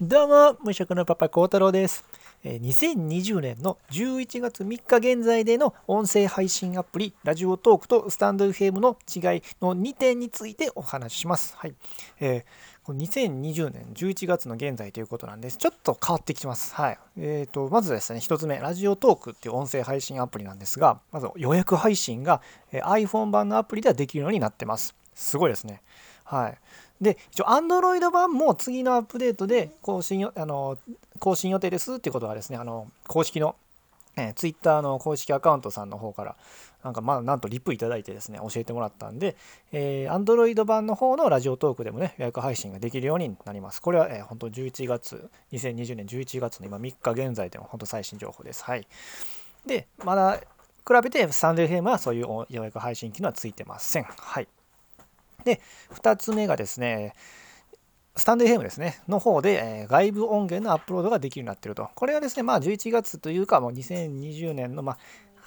[0.00, 2.04] どうも、無職のパパ、孝太郎です。
[2.44, 11.56] 2020年の11月3日現在での音声配信アプリ、ラジオトークとスタンド FM の違いの2点についてお話しします。
[11.56, 11.74] はい。
[12.20, 15.56] えー、2020年11月の現在ということなんです。
[15.56, 16.76] ちょっと変わってきてます。
[16.76, 16.98] はい。
[17.16, 22.40] えっ、ー、と、まずですね、1つ目、ラジオトークっていう音声配信アプリなんですが、まず予約配信が
[22.70, 24.94] iPhone 版のアプリではできるようになってます。
[25.16, 25.82] すごいですね。
[26.22, 26.58] はい。
[27.00, 30.78] で、一応 Android 版も次のアップデートで更新あの
[31.18, 33.56] 更新予定ですっていうことはですね、あの公式の、
[34.16, 36.36] えー、Twitter の公式アカウントさんの方から、
[36.82, 39.36] なんかまあなんとリプいただいてですね、教えてもらったんで、
[39.72, 43.80] えー、Android 版の方のラジオトークでもね、予約配信ができるようになります。
[43.82, 48.64] これは、えー、本当11月、2020年11月の今3日現在でも本当最新情報です。
[48.64, 48.86] はい。
[49.66, 50.40] で、まだ
[50.88, 54.04] 比べてサンデー FM はそういう予約配信機能はついてません。
[54.04, 54.48] はい。
[55.44, 55.60] で、
[55.94, 57.14] 2つ目がですね、
[58.16, 61.88] スタンド FM ですね、の方で、え、外部音源のアップロードができるようになっていると。
[61.94, 64.98] これはですね、まあ11月というか、もう2020年の、まあ、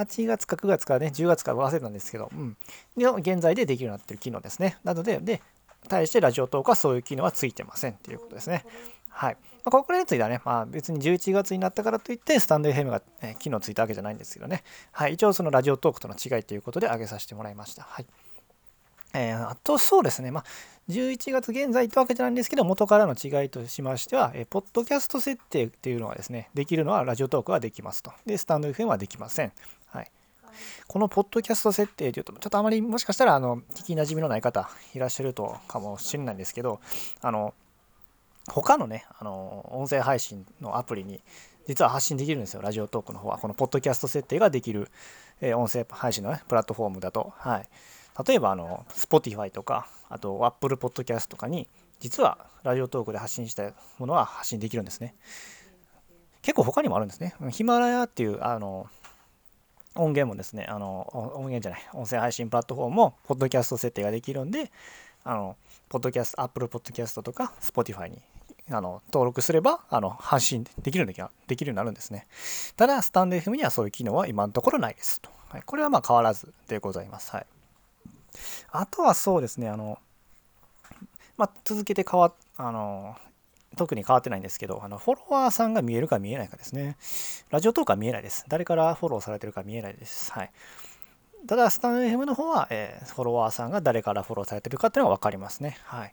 [0.00, 2.56] 8月か9月かね、10月か忘れたんですけど、うん。
[2.96, 4.78] 現在でできるようになっている機能ですね。
[4.84, 5.42] なので、で、
[5.88, 8.64] 対してラジオトークはそういう機能はついてませんということですね。
[9.10, 9.36] はい。
[9.64, 14.62] まあ、これについてはね、まあ、別に11月になったからといって、スタンド FM が、えー、機能ついたわけじゃないんですけどね。
[14.92, 15.14] はい。
[15.14, 17.82] 一応そのラジオトークとの違いということで挙げさせてもらいました。
[17.82, 18.06] はい。
[19.14, 20.44] えー、あとそうですね、まあ、
[20.88, 28.12] 11月現在ってわけじゃないんですけど、元からの違いとしましては、えー、ポッドキャスト設定っていうのはですね、できるのはラジオトークはできますと。
[28.26, 29.52] で、スタンド FM はできません。
[29.86, 30.10] はい。
[30.86, 36.80] このポッドキャスト設定というと、ちょっとあまりもしかしたら、あの、聞きなじみのない方いらっしゃるとかもしれないんですけど、
[37.20, 37.54] あの、
[38.48, 41.22] 他のね、あの、音声配信のアプリに、
[41.68, 43.38] 実は発信できるんですよ、ラジオトークの方は。
[43.38, 44.90] このポッドキャスト設定ができる、
[45.40, 47.32] えー、音声配信の、ね、プラットフォームだと。
[47.36, 47.68] はい。
[48.26, 51.68] 例えばあの Spotify とかあと Apple Podcast とかに
[52.00, 55.14] 実はラジオトークで発信したものは発信できるんですね。
[56.42, 57.34] 結構他にもあるんですね。
[57.50, 58.88] ヒマラヤっていうあの
[59.94, 64.70] 音源もですねあの音源じゃない音声配信プラットフォームもポッドキャスト設定ができるんで
[65.24, 65.56] あの
[65.88, 68.18] ポッドキャスト Apple Podcast とか Spotify に
[68.70, 72.26] あの登録すればあの発信できるできるようになるんですね。
[72.76, 77.30] ただスタンド FM にはそういう機能は今のところないですと、はい、これはまあ変わらずでございます。
[77.32, 77.46] はい。
[78.70, 79.98] あとはそうですね、あの、
[81.36, 83.16] まあ、続けて変わあの、
[83.76, 86.96] 特に変わってないんですけど、あのフォロワーさんが見えるか見えないかですね。
[87.50, 88.44] ラジオトークは見えないです。
[88.48, 90.32] 誰からフォローされてるか見えないです。
[90.32, 90.50] はい。
[91.46, 95.78] ただ、スタンド FM の方は、えー、フォロワーさんが誰からフォローされてるかっていうのが分かりますね。
[95.84, 96.08] はい。
[96.08, 96.12] っ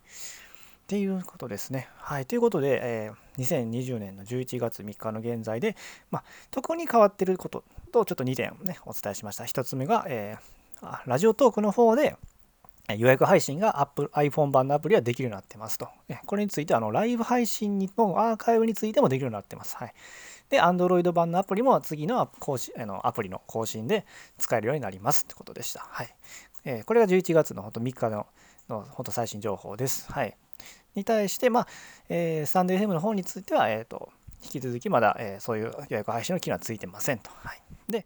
[0.87, 1.87] ていうことですね。
[1.97, 2.25] はい。
[2.25, 5.75] ということで、えー、2020年の11月3日の現在で、
[6.09, 9.43] まあ、特に変わってることとちょっと2点ね、お伝えしました。
[9.43, 10.58] 1つ目が、えー、
[11.05, 12.15] ラジオトークの方で
[12.97, 15.89] 予約配信が Apple iPhone 版のアプリはできるようになってますと。
[16.25, 17.87] これについてあのライブ配信の
[18.19, 19.75] アーカイブについてもできるようになってます。
[19.77, 19.93] はい、
[20.49, 24.05] で、Android 版のアプリも次の更新あのアプリの更新で
[24.37, 25.85] 使えるようになりますってことでした。
[25.87, 26.15] はい
[26.65, 28.25] えー、これが11月のほんと3日の
[28.67, 30.11] のほんと最新情報です。
[30.11, 30.35] はい、
[30.95, 31.67] に対して、まあ
[32.09, 34.09] えー、スタンド FM の方については、えーと、
[34.43, 37.29] 引き続きまだ、えー、そういう予約配信の機能はついてませんと。
[37.33, 38.05] はい、で、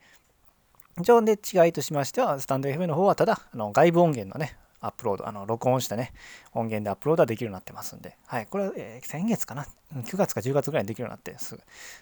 [1.02, 6.12] 上で違いとしましては、スタンド FM の方はただ、あの外部音源のね、アップロード、あの録音したね、
[6.54, 9.66] 音源でアップロードはできるようになってますんで、はい、これは、えー、先月かな、
[9.96, 11.62] 9月か10月ぐらいにできるようになってすぐ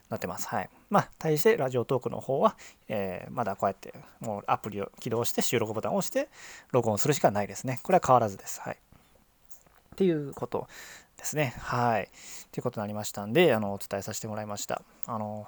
[0.09, 0.47] なってます。
[0.47, 0.69] はい。
[0.89, 2.57] まあ、対してラジオトークの方は、
[2.89, 6.29] えー、まだこうやってもうアプリを起動して収録ボタンを押して
[6.71, 7.79] 録音するしかないですね。
[7.83, 8.59] これは変わらずです。
[8.61, 8.75] はい。
[8.75, 10.67] っていうこと
[11.17, 11.53] ですね。
[11.59, 12.09] はい。
[12.51, 14.81] ということになりましたんで、あの、お伝えさせてもらいました。
[15.05, 15.47] あの、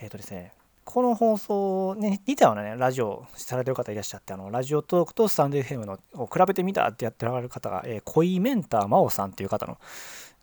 [0.00, 0.52] えっ、ー、とですね、
[0.84, 9.78] この放送、ね、似たようなね、ラジオされてる方いらっしゃって、あの、ラジオトークとスタンド FM のを比べてみたってやってられる方が、えー、恋メンター真央さんっていう方の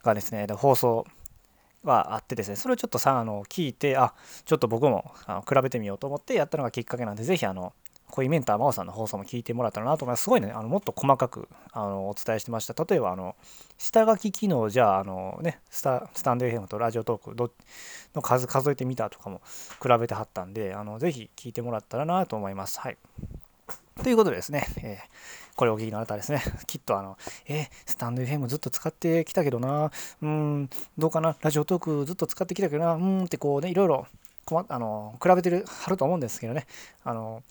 [0.04, 1.06] がですね、放送
[1.84, 4.14] はあってですね、それをちょっとさ、あの、聞いて、あ、
[4.46, 7.74] ちょっと僕もあの比べてみようと思ってやったのがきっかけなんで、ぜひ、あの、
[8.12, 10.24] こういうメンター真央さんの放送も聞いてもらったらなと思います。
[10.24, 12.84] すごいね、あのもっと細かくあのお伝えしてました。
[12.84, 13.36] 例えば、あの
[13.78, 17.52] 下書き機能じゃあ、あのね、スタスタンド FM とラジオトーク
[18.14, 19.42] の数数えてみたとかも
[19.82, 22.80] 比べてはったんで、あのぜひ聞いてもらったらなと思います。
[22.80, 22.98] はい。
[24.04, 29.92] ということでですね、えー、これお聞きのあなたですね、 きっとあの、えー、スタンド FM ずっと使ってきたけどな、
[30.22, 34.08] うん、どうかな、ラジオトークずっと使ってきたけどな、うんってこうね、いろいろ
[34.70, 36.66] あの比べてるはると思うんですけどね、
[37.04, 37.44] あの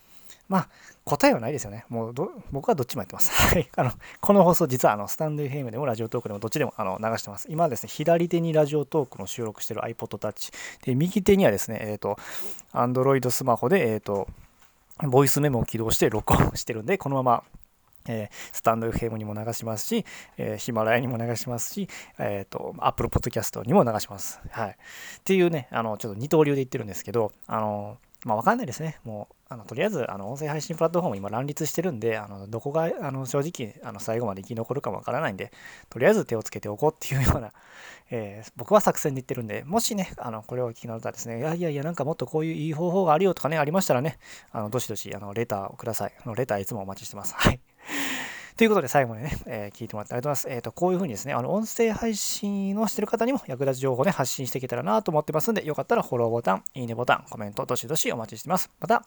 [0.50, 0.68] まあ、
[1.04, 1.84] 答えはないですよね。
[1.88, 2.14] もう
[2.50, 3.30] 僕はどっちもやってます。
[3.54, 3.70] はい。
[3.76, 7.46] あの、この放送実はあのスタンド FM でもラジオトークでもどっちでもあの流してます。
[7.48, 10.52] 今はですね、左手にラジオトークの収録してる iPod Touch。
[10.84, 12.18] で、右手にはですね、えっ、ー、と、
[12.72, 14.26] Android スマホで、えっ、ー、と、
[14.98, 17.44] ボイスメモを起動して録音してるんで、このまま
[18.08, 20.04] えー、スタンド FM にも流しますし、
[20.36, 21.88] えー、ヒマラヤにも流しますし、
[22.18, 24.40] えっ、ー、と、Apple Podcast にも流します。
[24.50, 24.70] はい。
[24.70, 24.74] っ
[25.22, 28.98] ていうね、あの、ちょっと二刀流で言ってるんですけど、あの、まあ、わかんないですね。
[29.04, 35.52] もう、あのとりあえず、あの音声配信プラットフォーム今乱立してるんで、あのどこがあの正直あの最後まで生き残るかもわからないんで、
[35.88, 37.52] とりあえず手をつけておこうっていうような、
[38.10, 44.18] えー、僕は作戦で言ってるんで、もしね、あのこれを聞きながらですね、いやいやいや、なんかもっとこういういい方法があるよとかね、ありましたらね、
[44.52, 46.12] あのどしどしあのレターをください。
[46.24, 47.34] あのレターいつもお待ちしてます。
[47.34, 47.60] はい。
[48.56, 50.50] ということで最後までね、 えー、聞いてもらってありがとうございます。
[50.50, 58.70] えっ、ー、と、こういうふうにですね、あの、音声配信をしてる方にも役立つ情報をね、発信していけたらなと思ってますんで、よかったらフォローボタン、いいねボタン、コメント、どしどしお待ちしてます。
[58.80, 59.04] また、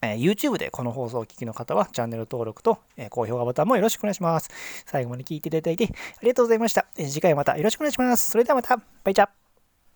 [0.00, 4.50] えー、YouTube でこの放送をお聞きの方はチャンネル登録と、えー、高評価ボタンもよろしくお願いします。
[4.86, 5.88] 最後まで聞いていただいてあ
[6.22, 6.86] りがとうございました。
[6.96, 8.30] え、次回またよろしくお願いします。
[8.30, 9.28] それではまた、バイチャ